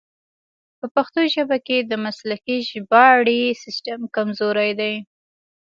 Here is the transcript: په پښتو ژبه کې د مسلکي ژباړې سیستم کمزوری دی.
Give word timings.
په 0.79 0.85
پښتو 0.95 1.21
ژبه 1.33 1.57
کې 1.67 1.77
د 1.81 1.93
مسلکي 2.05 2.57
ژباړې 2.69 3.41
سیستم 3.63 3.99
کمزوری 4.15 4.71
دی. 4.79 4.93